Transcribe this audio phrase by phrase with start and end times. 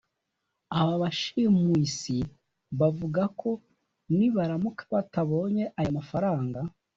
[0.79, 2.17] Aba bashimuisi
[2.79, 3.49] bavuga ko
[4.17, 6.59] nibaramuka batabonye aya mafaranga